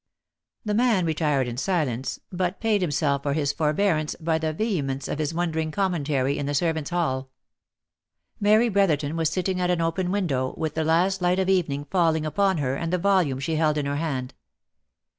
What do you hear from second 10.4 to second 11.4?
with the last light